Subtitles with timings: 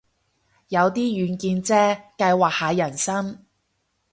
[0.69, 3.45] 有啲遠見啫，計劃下人生